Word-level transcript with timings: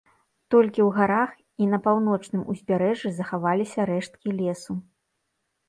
Толькі 0.53 0.81
ў 0.87 0.89
гарах 0.97 1.31
і 1.65 1.67
на 1.73 1.79
паўночным 1.89 2.41
ўзбярэжжы 2.55 3.13
захаваліся 3.21 3.79
рэшткі 3.93 4.29
лесу. 4.43 4.73